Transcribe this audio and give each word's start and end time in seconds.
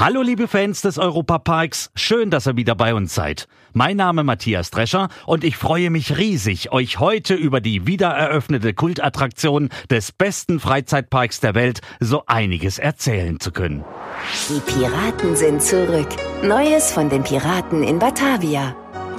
Hallo 0.00 0.22
liebe 0.22 0.48
Fans 0.48 0.80
des 0.80 0.96
Europaparks, 0.96 1.90
schön, 1.94 2.30
dass 2.30 2.46
ihr 2.46 2.56
wieder 2.56 2.74
bei 2.74 2.94
uns 2.94 3.14
seid. 3.14 3.46
Mein 3.74 3.98
Name 3.98 4.24
Matthias 4.24 4.70
Drescher 4.70 5.10
und 5.26 5.44
ich 5.44 5.58
freue 5.58 5.90
mich 5.90 6.16
riesig, 6.16 6.72
euch 6.72 7.00
heute 7.00 7.34
über 7.34 7.60
die 7.60 7.86
wiedereröffnete 7.86 8.72
Kultattraktion 8.72 9.68
des 9.90 10.10
besten 10.10 10.58
Freizeitparks 10.58 11.40
der 11.40 11.54
Welt 11.54 11.82
so 12.00 12.22
einiges 12.24 12.78
erzählen 12.78 13.40
zu 13.40 13.52
können. 13.52 13.84
Die 14.48 14.60
Piraten 14.60 15.36
sind 15.36 15.60
zurück. 15.60 16.08
Neues 16.42 16.90
von 16.92 17.10
den 17.10 17.22
Piraten 17.22 17.82
in 17.82 17.98
Batavia. 17.98 18.74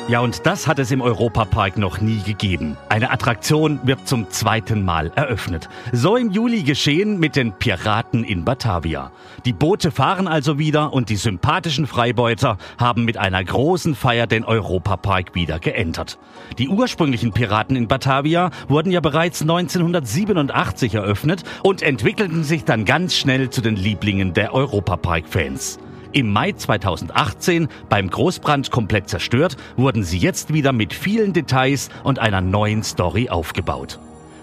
Ja, 0.08 0.20
und 0.20 0.46
das 0.46 0.68
hat 0.68 0.80
es 0.80 0.92
im 0.92 1.00
Europapark 1.00 1.78
noch 1.78 2.02
nie 2.02 2.22
gegeben. 2.24 2.76
Eine 2.90 3.12
Attraktion 3.12 3.80
wird 3.84 4.08
zum 4.08 4.30
zweiten 4.30 4.84
Mal 4.84 5.12
eröffnet. 5.16 5.70
So 5.94 6.18
im 6.18 6.32
Juli 6.32 6.64
geschehen 6.64 7.20
mit 7.20 7.36
den 7.36 7.54
Piraten 7.54 8.24
in 8.24 8.44
Batavia. 8.44 9.12
Die 9.46 9.54
Boote 9.54 9.92
fahren 9.92 10.28
also 10.28 10.58
wieder 10.58 10.92
und 10.92 11.10
die 11.10 11.16
sympathischen 11.16 11.88
Freibeuter 11.88 12.58
haben 12.78 13.06
mit 13.06 13.18
einer 13.18 13.44
großen 13.44 13.96
Feier 13.96 14.28
den 14.28 14.44
Europapark 14.44 15.36
wieder 15.36 15.60
geentert. 15.60 16.18
Die 16.58 16.68
ursprünglichen 16.68 17.32
Piraten 17.32 17.76
in 17.76 17.88
Batavia 17.88 18.50
wurden 18.68 18.92
ja 18.92 19.00
bereits 19.00 19.42
1987 19.42 20.96
eröffnet 20.96 21.44
und 21.64 21.84
entwickelten 21.84 22.44
sich 22.44 22.66
dann 22.66 22.86
ganz 22.86 23.16
schnell 23.16 23.50
zu 23.50 23.62
den 23.62 23.76
Lieblingen 23.76 24.34
der 24.34 24.54
Europapark-Fans. 24.54 25.80
Im 26.14 26.34
Mai 26.34 26.52
2018, 26.52 27.70
beim 27.88 28.10
Großbrand 28.10 28.70
komplett 28.70 29.08
zerstört, 29.08 29.56
wurden 29.78 30.04
sie 30.04 30.18
jetzt 30.18 30.54
wieder 30.54 30.74
mit 30.74 30.94
vielen 30.94 31.32
Details 31.32 31.90
und 32.04 32.20
einer 32.20 32.42
neuen 32.42 32.84
Story 32.84 33.30
aufgebaut. 33.30 33.98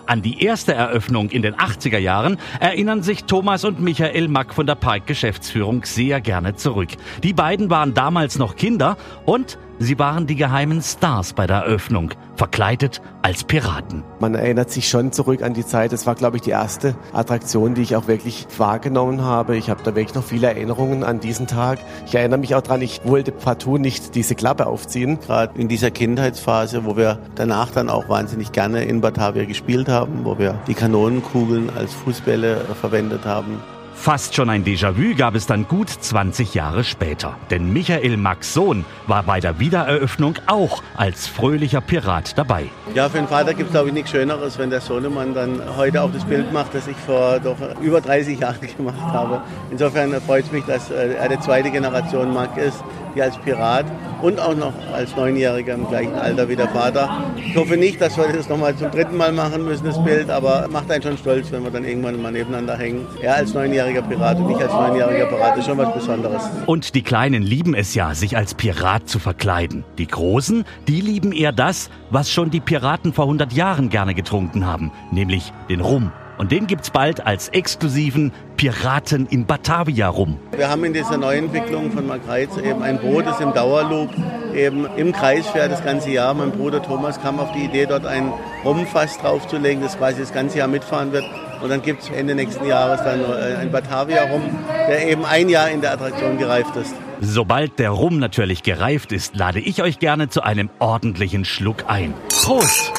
An 0.06 0.22
die 0.22 0.42
erste 0.42 0.72
Eröffnung 0.72 1.28
in 1.28 1.42
den 1.42 1.54
80er 1.54 1.98
Jahren 1.98 2.38
erinnern 2.60 3.02
sich 3.02 3.24
Thomas 3.24 3.66
und 3.66 3.80
Michael 3.80 4.28
Mack 4.28 4.54
von 4.54 4.66
der 4.66 4.76
Park-Geschäftsführung 4.76 5.84
sehr 5.84 6.22
gerne 6.22 6.56
zurück. 6.56 6.88
Die 7.22 7.34
beiden 7.34 7.68
waren 7.68 7.92
damals 7.92 8.38
noch 8.38 8.56
Kinder 8.56 8.96
und 9.26 9.58
Sie 9.80 9.96
waren 9.96 10.26
die 10.26 10.34
geheimen 10.34 10.82
Stars 10.82 11.34
bei 11.34 11.46
der 11.46 11.58
Eröffnung, 11.58 12.10
verkleidet 12.34 13.00
als 13.22 13.44
Piraten. 13.44 14.02
Man 14.18 14.34
erinnert 14.34 14.72
sich 14.72 14.88
schon 14.88 15.12
zurück 15.12 15.40
an 15.40 15.54
die 15.54 15.64
Zeit. 15.64 15.92
Es 15.92 16.04
war, 16.04 16.16
glaube 16.16 16.36
ich, 16.36 16.42
die 16.42 16.50
erste 16.50 16.96
Attraktion, 17.12 17.74
die 17.74 17.82
ich 17.82 17.94
auch 17.94 18.08
wirklich 18.08 18.48
wahrgenommen 18.56 19.22
habe. 19.22 19.56
Ich 19.56 19.70
habe 19.70 19.80
da 19.84 19.94
wirklich 19.94 20.16
noch 20.16 20.24
viele 20.24 20.48
Erinnerungen 20.48 21.04
an 21.04 21.20
diesen 21.20 21.46
Tag. 21.46 21.78
Ich 22.06 22.14
erinnere 22.16 22.40
mich 22.40 22.56
auch 22.56 22.62
dran, 22.62 22.82
ich 22.82 23.02
wollte 23.04 23.30
partout 23.30 23.78
nicht 23.78 24.16
diese 24.16 24.34
Klappe 24.34 24.66
aufziehen. 24.66 25.20
Gerade 25.20 25.56
in 25.60 25.68
dieser 25.68 25.92
Kindheitsphase, 25.92 26.84
wo 26.84 26.96
wir 26.96 27.20
danach 27.36 27.70
dann 27.70 27.88
auch 27.88 28.08
wahnsinnig 28.08 28.50
gerne 28.50 28.82
in 28.82 29.00
Batavia 29.00 29.44
gespielt 29.44 29.88
haben, 29.88 30.24
wo 30.24 30.40
wir 30.40 30.58
die 30.66 30.74
Kanonenkugeln 30.74 31.70
als 31.70 31.94
Fußbälle 31.94 32.56
verwendet 32.80 33.24
haben. 33.24 33.60
Fast 34.00 34.36
schon 34.36 34.48
ein 34.48 34.64
Déjà-vu 34.64 35.16
gab 35.16 35.34
es 35.34 35.46
dann 35.46 35.66
gut 35.66 35.90
20 35.90 36.54
Jahre 36.54 36.84
später. 36.84 37.36
Denn 37.50 37.72
Michael 37.72 38.16
Max 38.16 38.54
Sohn 38.54 38.84
war 39.08 39.24
bei 39.24 39.40
der 39.40 39.58
Wiedereröffnung 39.58 40.36
auch 40.46 40.82
als 40.96 41.26
fröhlicher 41.26 41.80
Pirat 41.80 42.38
dabei. 42.38 42.66
Ja, 42.94 43.08
für 43.08 43.18
den 43.18 43.26
Vater 43.26 43.54
gibt 43.54 43.68
es 43.68 43.72
glaube 43.72 43.88
ich 43.88 43.94
nichts 43.94 44.12
Schöneres, 44.12 44.56
wenn 44.56 44.70
der 44.70 44.80
Sohnemann 44.80 45.34
dann 45.34 45.60
heute 45.76 46.00
auch 46.00 46.12
das 46.12 46.24
Bild 46.24 46.52
macht, 46.52 46.74
das 46.74 46.86
ich 46.86 46.96
vor 46.96 47.40
doch 47.40 47.56
über 47.82 48.00
30 48.00 48.38
Jahren 48.38 48.60
gemacht 48.76 49.00
habe. 49.00 49.42
Insofern 49.70 50.12
freut 50.22 50.44
es 50.44 50.52
mich, 50.52 50.64
dass 50.64 50.90
äh, 50.90 51.14
er 51.14 51.28
die 51.28 51.40
zweite 51.40 51.70
Generation 51.70 52.32
Mack 52.32 52.56
ist, 52.56 52.82
die 53.14 53.22
als 53.22 53.36
Pirat 53.38 53.86
und 54.22 54.40
auch 54.40 54.54
noch 54.54 54.72
als 54.92 55.14
Neunjähriger 55.16 55.74
im 55.74 55.88
gleichen 55.88 56.14
Alter 56.14 56.48
wie 56.48 56.56
der 56.56 56.68
Vater. 56.68 57.24
Ich 57.36 57.56
hoffe 57.56 57.76
nicht, 57.76 58.00
dass 58.00 58.16
wir 58.16 58.32
das 58.32 58.48
nochmal 58.48 58.76
zum 58.76 58.90
dritten 58.90 59.16
Mal 59.16 59.32
machen 59.32 59.64
müssen, 59.64 59.84
das 59.84 60.02
Bild, 60.02 60.30
aber 60.30 60.68
macht 60.70 60.90
einen 60.90 61.02
schon 61.02 61.18
stolz, 61.18 61.50
wenn 61.52 61.62
wir 61.62 61.70
dann 61.70 61.84
irgendwann 61.84 62.20
mal 62.20 62.32
nebeneinander 62.32 62.76
hängen. 62.76 63.06
Er 63.22 63.36
als 63.36 63.54
neunjähriger 63.54 64.02
Pirat 64.02 64.38
und 64.38 64.50
ich 64.50 64.58
als 64.58 64.72
neunjähriger 64.72 65.26
Pirat, 65.26 65.56
ist 65.58 65.66
schon 65.66 65.78
was 65.78 65.92
Besonderes. 65.94 66.42
Und 66.66 66.94
die 66.94 67.02
Kleinen 67.02 67.42
lieben 67.42 67.74
es 67.74 67.94
ja, 67.94 68.14
sich 68.14 68.36
als 68.36 68.54
Pirat 68.54 69.08
zu 69.08 69.18
verkleiden. 69.18 69.84
Die 69.98 70.06
Großen, 70.06 70.64
die 70.86 71.00
lieben 71.00 71.32
eher 71.32 71.52
das, 71.52 71.90
was 72.10 72.30
schon 72.30 72.50
die 72.50 72.60
Piraten 72.60 73.12
vor 73.12 73.24
100 73.24 73.52
Jahren 73.52 73.88
gerne 73.88 74.14
getrunken 74.14 74.66
haben, 74.66 74.92
nämlich 75.10 75.52
den 75.68 75.80
Rum. 75.80 76.12
Und 76.38 76.52
den 76.52 76.68
gibt's 76.68 76.90
bald 76.90 77.26
als 77.26 77.48
exklusiven 77.48 78.32
Piraten 78.56 79.26
in 79.26 79.44
Batavia 79.44 80.08
rum. 80.08 80.38
Wir 80.52 80.68
haben 80.70 80.84
in 80.84 80.92
dieser 80.92 81.18
Neuentwicklung 81.18 81.90
von 81.90 82.06
Margreiz 82.06 82.56
eben 82.56 82.82
ein 82.82 82.98
Boot, 83.00 83.26
das 83.26 83.40
im 83.40 83.52
Dauerloop 83.52 84.10
eben 84.54 84.86
im 84.96 85.12
Kreis 85.12 85.48
fährt 85.48 85.72
das 85.72 85.84
ganze 85.84 86.10
Jahr. 86.10 86.34
Mein 86.34 86.52
Bruder 86.52 86.82
Thomas 86.82 87.20
kam 87.20 87.40
auf 87.40 87.50
die 87.52 87.64
Idee, 87.64 87.86
dort 87.86 88.06
ein 88.06 88.32
Rumfass 88.64 89.18
draufzulegen, 89.18 89.82
das 89.82 89.98
quasi 89.98 90.20
das 90.20 90.32
ganze 90.32 90.58
Jahr 90.58 90.68
mitfahren 90.68 91.12
wird. 91.12 91.24
Und 91.60 91.70
dann 91.70 91.82
gibt 91.82 92.02
es 92.02 92.10
Ende 92.10 92.36
nächsten 92.36 92.66
Jahres 92.66 93.02
dann 93.02 93.20
äh, 93.20 93.56
ein 93.56 93.72
Batavia 93.72 94.24
rum, 94.24 94.42
der 94.88 95.08
eben 95.08 95.24
ein 95.24 95.48
Jahr 95.48 95.68
in 95.70 95.80
der 95.80 95.92
Attraktion 95.92 96.38
gereift 96.38 96.76
ist. 96.76 96.94
Sobald 97.20 97.80
der 97.80 97.90
Rum 97.90 98.20
natürlich 98.20 98.62
gereift 98.62 99.10
ist, 99.10 99.34
lade 99.34 99.58
ich 99.58 99.82
euch 99.82 99.98
gerne 99.98 100.28
zu 100.28 100.42
einem 100.42 100.70
ordentlichen 100.78 101.44
Schluck 101.44 101.84
ein. 101.88 102.14
Prost! 102.28 102.97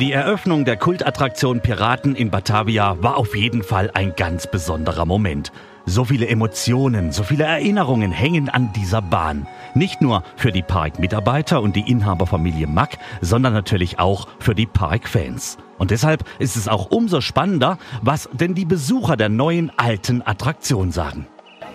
Die 0.00 0.12
Eröffnung 0.12 0.66
der 0.66 0.76
Kultattraktion 0.76 1.62
Piraten 1.62 2.14
in 2.14 2.28
Batavia 2.28 3.02
war 3.02 3.16
auf 3.16 3.34
jeden 3.34 3.62
Fall 3.62 3.90
ein 3.94 4.12
ganz 4.14 4.46
besonderer 4.46 5.06
Moment. 5.06 5.52
So 5.86 6.04
viele 6.04 6.28
Emotionen, 6.28 7.12
so 7.12 7.22
viele 7.22 7.44
Erinnerungen 7.44 8.12
hängen 8.12 8.50
an 8.50 8.74
dieser 8.74 9.00
Bahn. 9.00 9.46
Nicht 9.74 10.02
nur 10.02 10.22
für 10.36 10.52
die 10.52 10.60
Parkmitarbeiter 10.60 11.62
und 11.62 11.76
die 11.76 11.90
Inhaberfamilie 11.90 12.66
Mack, 12.66 12.98
sondern 13.22 13.54
natürlich 13.54 13.98
auch 13.98 14.28
für 14.38 14.54
die 14.54 14.66
Parkfans. 14.66 15.56
Und 15.78 15.90
deshalb 15.90 16.24
ist 16.38 16.56
es 16.56 16.68
auch 16.68 16.90
umso 16.90 17.22
spannender, 17.22 17.78
was 18.02 18.28
denn 18.34 18.54
die 18.54 18.66
Besucher 18.66 19.16
der 19.16 19.30
neuen 19.30 19.72
alten 19.78 20.20
Attraktion 20.20 20.92
sagen. 20.92 21.26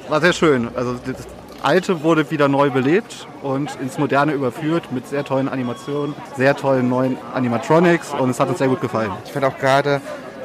War 0.09 0.21
sehr 0.21 0.33
schön. 0.33 0.69
Also 0.75 0.95
Alte 1.63 2.01
wurde 2.01 2.31
wieder 2.31 2.47
neu 2.47 2.72
belebt 2.72 3.27
und 3.44 3.75
ins 3.81 3.99
Moderne 3.99 4.31
überführt 4.31 4.91
mit 4.91 5.07
sehr 5.07 5.23
tollen 5.23 5.47
Animationen, 5.47 6.16
sehr 6.35 6.55
tollen 6.55 6.89
neuen 6.89 7.17
Animatronics 7.35 8.13
und 8.17 8.31
es 8.31 8.39
hat 8.39 8.49
uns 8.49 8.57
sehr 8.57 8.67
gut 8.67 8.81
gefallen. 8.81 9.11
Ich 9.25 9.31
fand 9.31 9.45
auch 9.45 9.57
gerade 9.59 10.01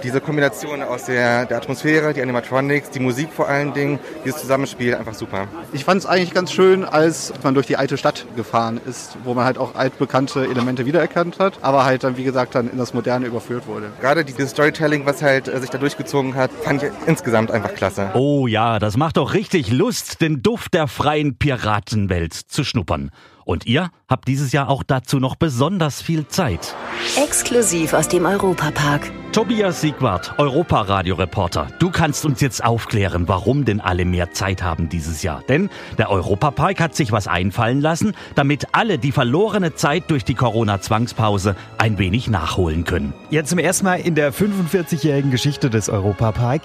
diese 0.06 0.21
Kombination 0.21 0.83
aus 0.84 1.06
der, 1.06 1.47
der 1.47 1.56
Atmosphäre, 1.56 2.15
die 2.15 2.22
Animatronics, 2.22 2.91
die 2.91 3.00
Musik 3.00 3.33
vor 3.33 3.49
allen 3.49 3.75
Dingen, 3.75 3.99
dieses 4.25 4.41
Zusammenspiel 4.41 4.94
einfach 4.94 5.15
super. 5.15 5.49
Ich 5.72 5.84
fand 5.84 6.00
es 6.00 6.06
eigentlich 6.06 6.33
ganz 6.33 6.53
schön, 6.53 6.84
als 6.84 7.33
man 7.43 7.55
durch 7.55 7.67
die 7.67 7.77
alte 7.77 7.99
Stadt 7.99 8.25
gefahren 8.37 8.81
ist, 8.87 9.19
wo 9.25 9.34
man 9.34 9.45
halt 9.45 9.59
auch 9.59 9.75
altbekannte 9.75 10.45
Elemente 10.45 10.87
wiedererkannt 10.87 11.41
hat, 11.41 11.55
aber 11.62 11.84
halt 11.84 12.05
dann, 12.05 12.16
wie 12.16 12.22
gesagt, 12.22 12.55
dann 12.55 12.71
in 12.71 12.78
das 12.78 12.95
Moderne 12.95 13.27
überführt 13.27 13.66
wurde. 13.66 13.91
Gerade 14.00 14.25
dieses 14.25 14.53
Storytelling, 14.53 15.05
was 15.06 15.22
halt 15.22 15.49
äh, 15.49 15.59
sich 15.61 15.71
da 15.71 15.78
durchgezogen 15.78 16.37
hat, 16.37 16.53
fand 16.53 16.84
ich 16.84 16.91
insgesamt 17.06 17.50
einfach 17.50 17.75
klasse. 17.75 18.12
Oh 18.15 18.47
ja, 18.47 18.78
das 18.78 18.97
macht 18.97 19.16
doch 19.16 19.34
richtig 19.34 19.72
Lust, 19.72 20.21
den 20.21 20.41
Duft 20.41 20.75
der 20.75 20.87
freien 20.87 21.37
Piratenwelt 21.37 22.33
zu 22.33 22.62
schnuppern. 22.62 23.11
Und 23.45 23.66
ihr 23.66 23.91
habt 24.09 24.28
dieses 24.28 24.53
Jahr 24.53 24.69
auch 24.69 24.84
dazu 24.84 25.19
noch 25.19 25.34
besonders 25.34 26.00
viel 26.00 26.28
Zeit. 26.28 26.77
Exklusiv 27.16 27.93
aus 27.93 28.09
dem 28.09 28.25
Europapark. 28.25 29.11
Tobias 29.36 29.82
Siegwart, 29.82 30.32
Europaradioreporter. 30.38 31.66
Du 31.78 31.91
kannst 31.91 32.24
uns 32.24 32.41
jetzt 32.41 32.64
aufklären, 32.64 33.28
warum 33.28 33.66
denn 33.66 33.82
alle 33.82 34.06
mehr 34.06 34.30
Zeit 34.30 34.62
haben 34.62 34.88
dieses 34.88 35.22
Jahr. 35.22 35.42
Denn 35.47 35.69
der 35.98 36.08
Europapark 36.08 36.80
hat 36.80 36.94
sich 36.94 37.12
was 37.12 37.28
einfallen 37.28 37.82
lassen, 37.82 38.14
damit 38.34 38.69
alle 38.72 38.97
die 38.97 39.12
verlorene 39.12 39.74
Zeit 39.74 40.04
durch 40.09 40.24
die 40.24 40.33
Corona-Zwangspause 40.33 41.54
ein 41.77 41.98
wenig 41.98 42.30
nachholen 42.30 42.84
können. 42.84 43.12
Ja, 43.28 43.44
zum 43.44 43.59
ersten 43.59 43.84
Mal 43.84 44.00
in 44.00 44.15
der 44.15 44.33
45-jährigen 44.33 45.30
Geschichte 45.30 45.68
des 45.68 45.91
Europapark 45.91 46.62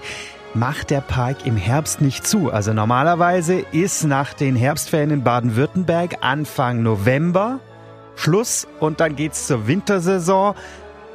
macht 0.54 0.92
der 0.92 1.02
Park 1.02 1.46
im 1.46 1.58
Herbst 1.58 2.00
nicht 2.00 2.26
zu. 2.26 2.54
Also 2.54 2.72
normalerweise 2.72 3.66
ist 3.74 4.06
nach 4.06 4.32
den 4.32 4.56
Herbstferien 4.56 5.12
in 5.12 5.24
Baden-Württemberg 5.24 6.20
Anfang 6.22 6.84
November 6.84 7.60
Schluss 8.16 8.68
und 8.80 9.00
dann 9.00 9.16
geht's 9.16 9.48
zur 9.48 9.68
Wintersaison 9.68 10.56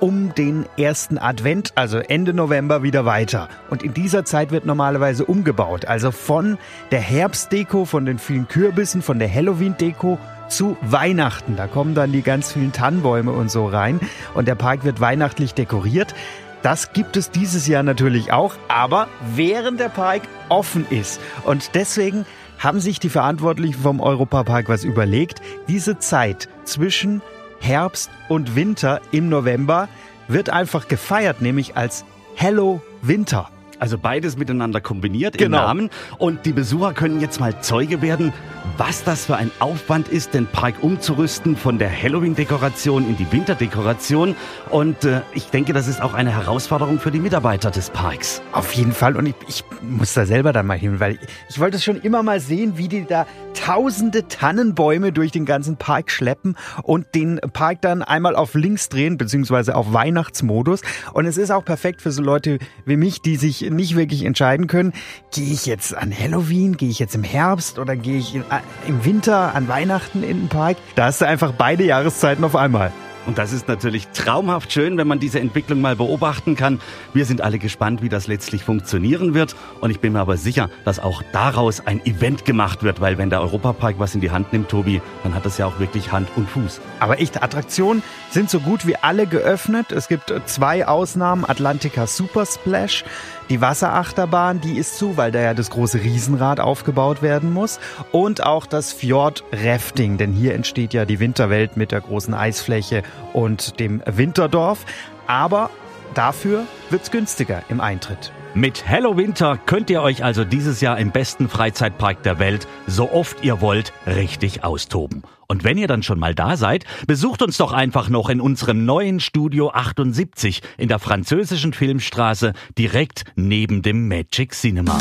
um 0.00 0.34
den 0.34 0.66
ersten 0.76 1.18
Advent, 1.18 1.72
also 1.74 1.98
Ende 1.98 2.34
November, 2.34 2.82
wieder 2.82 3.04
weiter. 3.04 3.48
Und 3.70 3.82
in 3.82 3.94
dieser 3.94 4.24
Zeit 4.24 4.50
wird 4.50 4.66
normalerweise 4.66 5.24
umgebaut. 5.24 5.84
Also 5.86 6.10
von 6.10 6.58
der 6.90 7.00
Herbstdeko, 7.00 7.84
von 7.84 8.06
den 8.06 8.18
vielen 8.18 8.48
Kürbissen, 8.48 9.02
von 9.02 9.18
der 9.18 9.32
Halloween-Deko 9.32 10.18
zu 10.48 10.76
Weihnachten. 10.82 11.56
Da 11.56 11.66
kommen 11.66 11.94
dann 11.94 12.12
die 12.12 12.22
ganz 12.22 12.52
vielen 12.52 12.72
Tannenbäume 12.72 13.32
und 13.32 13.50
so 13.50 13.66
rein. 13.66 14.00
Und 14.34 14.48
der 14.48 14.54
Park 14.54 14.84
wird 14.84 15.00
weihnachtlich 15.00 15.54
dekoriert. 15.54 16.14
Das 16.62 16.92
gibt 16.92 17.16
es 17.16 17.30
dieses 17.30 17.66
Jahr 17.66 17.82
natürlich 17.82 18.32
auch, 18.32 18.54
aber 18.68 19.08
während 19.34 19.78
der 19.78 19.88
Park 19.88 20.22
offen 20.48 20.86
ist. 20.90 21.20
Und 21.44 21.74
deswegen 21.74 22.26
haben 22.58 22.80
sich 22.80 22.98
die 22.98 23.08
Verantwortlichen 23.08 23.80
vom 23.80 24.00
Europapark 24.00 24.68
was 24.68 24.82
überlegt. 24.82 25.40
Diese 25.68 25.98
Zeit 25.98 26.48
zwischen 26.64 27.22
Herbst 27.60 28.10
und 28.28 28.56
Winter 28.56 29.00
im 29.12 29.28
November 29.28 29.88
wird 30.28 30.50
einfach 30.50 30.88
gefeiert, 30.88 31.40
nämlich 31.40 31.76
als 31.76 32.04
Hello 32.34 32.82
Winter. 33.02 33.50
Also 33.78 33.98
beides 33.98 34.36
miteinander 34.36 34.80
kombiniert 34.80 35.38
genau. 35.38 35.58
im 35.58 35.64
Namen. 35.64 35.90
Und 36.18 36.46
die 36.46 36.52
Besucher 36.52 36.92
können 36.92 37.20
jetzt 37.20 37.40
mal 37.40 37.60
Zeuge 37.60 38.02
werden, 38.02 38.32
was 38.76 39.04
das 39.04 39.26
für 39.26 39.36
ein 39.36 39.50
Aufwand 39.58 40.08
ist, 40.08 40.34
den 40.34 40.46
Park 40.46 40.76
umzurüsten 40.82 41.56
von 41.56 41.78
der 41.78 41.90
Halloween-Dekoration 41.90 43.08
in 43.08 43.16
die 43.16 43.30
Winterdekoration. 43.30 44.34
Und 44.70 45.04
äh, 45.04 45.20
ich 45.34 45.46
denke, 45.46 45.72
das 45.72 45.88
ist 45.88 46.02
auch 46.02 46.14
eine 46.14 46.30
Herausforderung 46.30 46.98
für 46.98 47.10
die 47.10 47.20
Mitarbeiter 47.20 47.70
des 47.70 47.90
Parks. 47.90 48.42
Auf 48.52 48.72
jeden 48.72 48.92
Fall. 48.92 49.16
Und 49.16 49.26
ich, 49.26 49.34
ich 49.48 49.64
muss 49.82 50.14
da 50.14 50.26
selber 50.26 50.52
dann 50.52 50.66
mal 50.66 50.78
hin, 50.78 51.00
weil 51.00 51.12
ich, 51.12 51.20
ich 51.50 51.60
wollte 51.60 51.78
schon 51.78 52.00
immer 52.00 52.22
mal 52.22 52.40
sehen, 52.40 52.76
wie 52.76 52.88
die 52.88 53.04
da 53.04 53.26
tausende 53.54 54.28
Tannenbäume 54.28 55.12
durch 55.12 55.32
den 55.32 55.46
ganzen 55.46 55.76
Park 55.76 56.10
schleppen 56.10 56.56
und 56.82 57.14
den 57.14 57.40
Park 57.52 57.80
dann 57.82 58.02
einmal 58.02 58.36
auf 58.36 58.54
links 58.54 58.88
drehen, 58.88 59.16
beziehungsweise 59.16 59.74
auf 59.74 59.92
Weihnachtsmodus. 59.92 60.82
Und 61.12 61.26
es 61.26 61.36
ist 61.36 61.50
auch 61.50 61.64
perfekt 61.64 62.02
für 62.02 62.10
so 62.10 62.22
Leute 62.22 62.58
wie 62.84 62.96
mich, 62.96 63.22
die 63.22 63.36
sich 63.36 63.64
nicht 63.70 63.96
wirklich 63.96 64.24
entscheiden 64.24 64.66
können, 64.66 64.92
gehe 65.32 65.52
ich 65.52 65.66
jetzt 65.66 65.94
an 65.94 66.12
Halloween, 66.16 66.76
gehe 66.76 66.88
ich 66.88 66.98
jetzt 66.98 67.14
im 67.14 67.24
Herbst 67.24 67.78
oder 67.78 67.96
gehe 67.96 68.18
ich 68.18 68.34
in, 68.34 68.42
äh, 68.42 68.60
im 68.88 69.04
Winter 69.04 69.54
an 69.54 69.68
Weihnachten 69.68 70.22
in 70.22 70.40
den 70.40 70.48
Park. 70.48 70.76
Da 70.94 71.06
hast 71.06 71.20
du 71.20 71.26
einfach 71.26 71.52
beide 71.52 71.84
Jahreszeiten 71.84 72.44
auf 72.44 72.56
einmal. 72.56 72.92
Und 73.26 73.38
das 73.38 73.52
ist 73.52 73.66
natürlich 73.66 74.06
traumhaft 74.08 74.72
schön, 74.72 74.96
wenn 74.96 75.08
man 75.08 75.18
diese 75.18 75.40
Entwicklung 75.40 75.80
mal 75.80 75.96
beobachten 75.96 76.54
kann. 76.54 76.80
Wir 77.12 77.24
sind 77.24 77.40
alle 77.40 77.58
gespannt, 77.58 78.00
wie 78.00 78.08
das 78.08 78.28
letztlich 78.28 78.62
funktionieren 78.62 79.34
wird. 79.34 79.56
Und 79.80 79.90
ich 79.90 79.98
bin 79.98 80.12
mir 80.12 80.20
aber 80.20 80.36
sicher, 80.36 80.70
dass 80.84 81.00
auch 81.00 81.22
daraus 81.32 81.84
ein 81.84 82.04
Event 82.06 82.44
gemacht 82.44 82.84
wird, 82.84 83.00
weil 83.00 83.18
wenn 83.18 83.28
der 83.28 83.40
Europapark 83.40 83.98
was 83.98 84.14
in 84.14 84.20
die 84.20 84.30
Hand 84.30 84.52
nimmt, 84.52 84.68
Tobi, 84.68 85.02
dann 85.24 85.34
hat 85.34 85.44
das 85.44 85.58
ja 85.58 85.66
auch 85.66 85.80
wirklich 85.80 86.12
Hand 86.12 86.28
und 86.36 86.48
Fuß. 86.48 86.80
Aber 87.00 87.20
echte 87.20 87.42
Attraktionen 87.42 88.04
sind 88.30 88.48
so 88.48 88.60
gut 88.60 88.86
wie 88.86 88.94
alle 88.94 89.26
geöffnet. 89.26 89.90
Es 89.90 90.06
gibt 90.06 90.32
zwei 90.46 90.86
Ausnahmen. 90.86 91.44
Atlantica 91.44 92.06
Super 92.06 92.46
Splash. 92.46 93.04
Die 93.48 93.60
Wasserachterbahn, 93.60 94.60
die 94.60 94.76
ist 94.76 94.98
zu, 94.98 95.16
weil 95.16 95.30
da 95.30 95.40
ja 95.40 95.54
das 95.54 95.70
große 95.70 96.02
Riesenrad 96.02 96.58
aufgebaut 96.58 97.22
werden 97.22 97.52
muss. 97.52 97.78
Und 98.10 98.42
auch 98.44 98.66
das 98.66 98.92
Fjord 98.92 99.44
Rafting, 99.52 100.18
denn 100.18 100.32
hier 100.32 100.54
entsteht 100.54 100.92
ja 100.92 101.04
die 101.04 101.20
Winterwelt 101.20 101.76
mit 101.76 101.92
der 101.92 102.00
großen 102.00 102.34
Eisfläche 102.34 103.04
und 103.32 103.78
dem 103.78 104.02
Winterdorf. 104.04 104.84
Aber 105.28 105.70
dafür 106.14 106.64
wird's 106.90 107.12
günstiger 107.12 107.62
im 107.68 107.80
Eintritt. 107.80 108.32
Mit 108.54 108.88
Hello 108.88 109.16
Winter 109.16 109.58
könnt 109.64 109.90
ihr 109.90 110.02
euch 110.02 110.24
also 110.24 110.44
dieses 110.44 110.80
Jahr 110.80 110.98
im 110.98 111.12
besten 111.12 111.48
Freizeitpark 111.48 112.22
der 112.22 112.38
Welt 112.38 112.66
so 112.86 113.12
oft 113.12 113.44
ihr 113.44 113.60
wollt 113.60 113.92
richtig 114.06 114.64
austoben. 114.64 115.22
Und 115.48 115.64
wenn 115.64 115.78
ihr 115.78 115.86
dann 115.86 116.02
schon 116.02 116.18
mal 116.18 116.34
da 116.34 116.56
seid, 116.56 116.84
besucht 117.06 117.42
uns 117.42 117.56
doch 117.56 117.72
einfach 117.72 118.08
noch 118.08 118.28
in 118.28 118.40
unserem 118.40 118.84
neuen 118.84 119.20
Studio 119.20 119.70
78 119.70 120.62
in 120.78 120.88
der 120.88 120.98
französischen 120.98 121.72
Filmstraße 121.72 122.52
direkt 122.78 123.24
neben 123.36 123.82
dem 123.82 124.08
Magic 124.08 124.52
Cinema. 124.52 124.98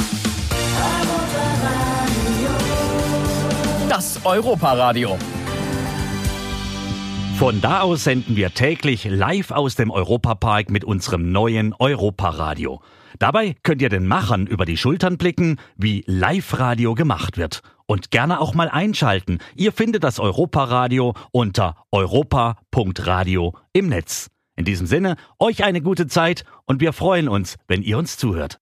Das 3.90 4.26
Europaradio. 4.26 5.18
Von 7.38 7.60
da 7.60 7.82
aus 7.82 8.06
senden 8.06 8.38
wir 8.38 8.54
täglich 8.54 9.04
live 9.04 9.52
aus 9.52 9.76
dem 9.76 9.92
Europapark 9.92 10.70
mit 10.70 10.86
unserem 10.86 11.34
neuen 11.34 11.74
Europaradio. 11.74 12.82
Dabei 13.20 13.56
könnt 13.62 13.82
ihr 13.82 13.90
den 13.90 14.08
Machern 14.08 14.48
über 14.48 14.66
die 14.66 14.78
Schultern 14.78 15.18
blicken, 15.18 15.60
wie 15.76 16.06
Live-Radio 16.08 16.96
gemacht 16.96 17.38
wird. 17.38 17.62
Und 17.88 18.10
gerne 18.10 18.40
auch 18.40 18.54
mal 18.54 18.70
einschalten. 18.70 19.40
Ihr 19.54 19.74
findet 19.74 20.06
das 20.06 20.20
Europaradio 20.20 21.14
unter 21.32 21.76
europa.radio 21.92 23.54
im 23.74 23.90
Netz. 23.90 24.30
In 24.56 24.64
diesem 24.64 24.88
Sinne, 24.88 25.18
euch 25.38 25.66
eine 25.66 25.82
gute 25.82 26.08
Zeit 26.08 26.46
und 26.66 26.80
wir 26.80 26.94
freuen 26.94 27.28
uns, 27.28 27.58
wenn 27.68 27.84
ihr 27.84 27.98
uns 27.98 28.18
zuhört. 28.18 28.60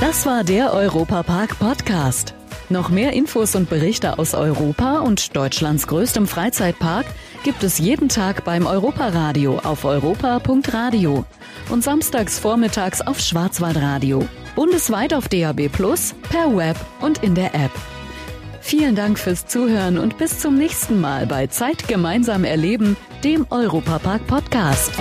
Das 0.00 0.24
war 0.24 0.42
der 0.42 0.72
Europapark 0.72 1.58
Podcast. 1.58 2.34
Noch 2.70 2.88
mehr 2.88 3.12
Infos 3.14 3.56
und 3.56 3.68
Berichte 3.68 4.20
aus 4.20 4.32
Europa 4.32 5.00
und 5.00 5.34
Deutschlands 5.36 5.88
größtem 5.88 6.28
Freizeitpark 6.28 7.04
gibt 7.42 7.64
es 7.64 7.78
jeden 7.78 8.08
Tag 8.08 8.44
beim 8.44 8.64
Europaradio 8.64 9.58
auf 9.58 9.84
europa.radio 9.84 11.24
und 11.68 11.82
samstags 11.82 12.38
vormittags 12.38 13.00
auf 13.00 13.18
Schwarzwaldradio. 13.18 14.24
Bundesweit 14.54 15.14
auf 15.14 15.26
DAB 15.26 15.68
Plus, 15.68 16.14
per 16.30 16.56
Web 16.56 16.76
und 17.00 17.24
in 17.24 17.34
der 17.34 17.56
App. 17.56 17.72
Vielen 18.60 18.94
Dank 18.94 19.18
fürs 19.18 19.46
Zuhören 19.46 19.98
und 19.98 20.16
bis 20.16 20.38
zum 20.38 20.56
nächsten 20.56 21.00
Mal 21.00 21.26
bei 21.26 21.48
Zeit 21.48 21.88
gemeinsam 21.88 22.44
erleben, 22.44 22.96
dem 23.24 23.46
Europapark 23.50 24.24
Podcast. 24.28 24.92